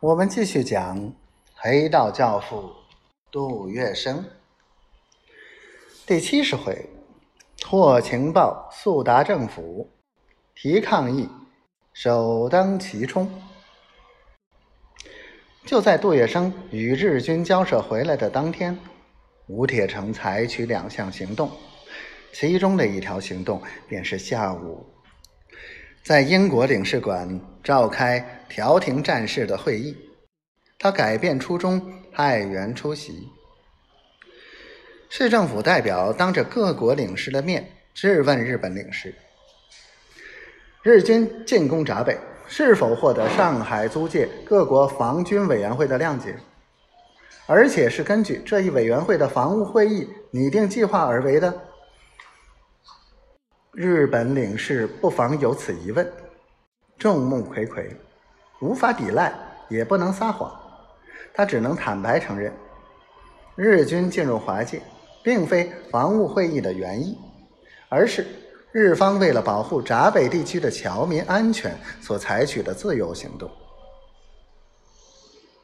[0.00, 1.12] 我们继续讲
[1.54, 2.72] 黑道教父
[3.30, 4.24] 杜月笙
[6.06, 6.88] 第七十回：
[7.68, 9.90] 获情报速达政府，
[10.54, 11.28] 提抗议
[11.92, 13.30] 首当其冲。
[15.66, 18.78] 就在杜月笙与日军交涉回来的当天，
[19.48, 21.50] 吴铁城采取两项行动，
[22.32, 24.82] 其中的一条行动便是下午。
[26.02, 29.94] 在英国领事馆召开调停战事的会议，
[30.78, 33.28] 他改变初衷，派员出席。
[35.10, 39.14] 市政府代表当着各国领事的面质问日本领事：
[40.82, 42.16] 日军进攻闸北，
[42.48, 46.34] 是否获得上海租界各国防军委员会的谅解？
[47.46, 51.69] 而且是根据这一委员会的防务会议拟定计划而为的？
[53.72, 56.12] 日本领事不妨有此疑问，
[56.98, 57.86] 众目睽睽，
[58.60, 59.32] 无法抵赖，
[59.68, 60.52] 也不能撒谎，
[61.32, 62.52] 他只能坦白承认，
[63.54, 64.82] 日军进入华界，
[65.22, 67.16] 并非防务会议的原意，
[67.88, 68.26] 而是
[68.72, 73.48] 日方为了保护闸北地区的侨民安全所采取的自由行动。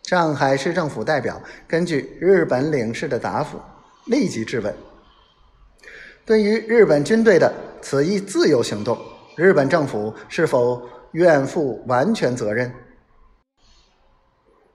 [0.05, 3.61] 上海市政府代表根据日本领事的答复，
[4.07, 4.73] 立即质问。
[6.25, 8.99] 对于日本军队的此一自由行动，
[9.37, 10.83] 日本政府是否
[11.13, 12.73] 愿负完全责任？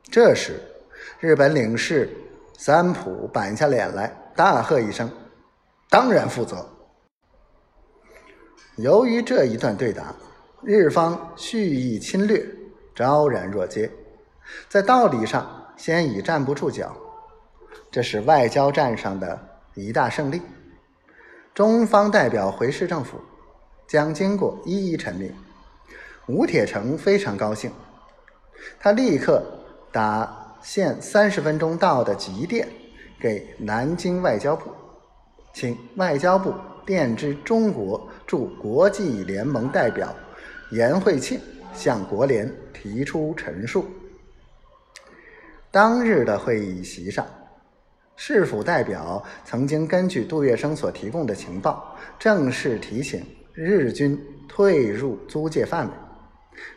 [0.10, 0.60] 这时，
[1.20, 2.10] 日本领事
[2.58, 5.10] 三浦板下脸来，大喝一声
[5.90, 6.68] ：“当然负责！”
[8.78, 10.16] 由于这一段对答，
[10.64, 12.46] 日方蓄意侵略，
[12.96, 13.90] 昭然若揭，
[14.70, 16.96] 在道理上先已站不住脚，
[17.92, 19.40] 这是外交战上的
[19.76, 20.42] 一大胜利。
[21.54, 23.20] 中方代表回市政府，
[23.86, 25.34] 将经过一一陈明。
[26.28, 27.70] 吴铁城非常高兴，
[28.80, 29.44] 他立刻
[29.92, 32.66] 打限三十分钟到的急电
[33.20, 34.72] 给南京外交部，
[35.54, 36.54] 请外交部
[36.86, 40.16] 电知中国驻国际联盟代表
[40.72, 41.38] 严惠庆
[41.74, 43.86] 向国联提出陈述。
[45.70, 47.26] 当日的会议席上。
[48.24, 54.16] 市府代表曾经根据杜月笙所提供的情报，正式提醒日军
[54.48, 55.94] 退入租界范围。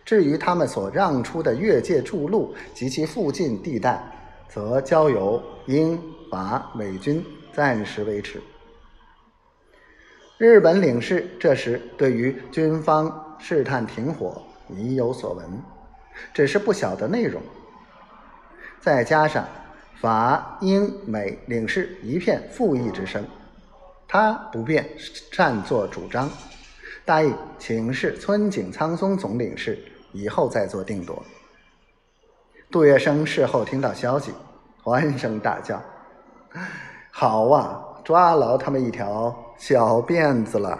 [0.06, 4.02] 至于他们所让出的越界筑路及其附近地带，
[4.48, 6.00] 则交由英
[6.30, 7.22] 法美军
[7.52, 8.40] 暂时维持。
[10.38, 15.44] 日本领事这时对于军方试探停火已有所闻，
[16.32, 17.42] 只是不晓得内容。
[18.80, 19.46] 再加上。
[20.00, 23.24] 法、英、美领事一片附议之声，
[24.06, 24.88] 他不便
[25.32, 26.28] 擅作主张，
[27.04, 29.78] 答应请示村井苍松总领事，
[30.12, 31.22] 以后再做定夺。
[32.70, 34.32] 杜月笙事后听到消息，
[34.82, 35.80] 欢声大叫
[37.10, 40.78] ：“好啊，抓牢他们一条小辫子了！”